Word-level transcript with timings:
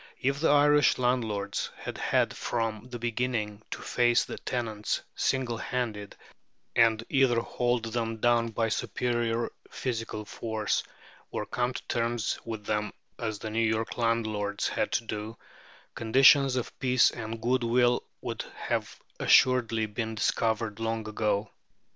If 0.19 0.39
the 0.39 0.49
Irish 0.49 0.97
landlords 0.97 1.69
had 1.77 1.99
had 1.99 2.35
from 2.35 2.89
the 2.89 2.97
beginning 2.97 3.61
to 3.69 3.83
face 3.83 4.25
the 4.25 4.39
tenants 4.39 5.01
single 5.15 5.57
handed 5.59 6.15
and 6.75 7.03
either 7.07 7.39
hold 7.39 7.85
them 7.85 8.17
down 8.17 8.47
by 8.49 8.69
superior 8.69 9.51
physical 9.69 10.25
force, 10.25 10.81
or 11.29 11.45
come 11.45 11.75
to 11.75 11.83
terms 11.83 12.39
with 12.43 12.65
them 12.65 12.91
as 13.19 13.37
the 13.37 13.51
New 13.51 13.59
York 13.61 13.95
landlords 13.95 14.69
had 14.69 14.91
to 14.93 15.03
do, 15.03 15.37
conditions 15.93 16.55
of 16.55 16.79
peace 16.79 17.11
and 17.11 17.39
good 17.39 17.63
will 17.63 18.01
would 18.21 18.43
have 18.55 18.99
assuredly 19.19 19.85
been 19.85 20.15
discovered 20.15 20.79
long 20.79 21.07
ago. 21.07 21.51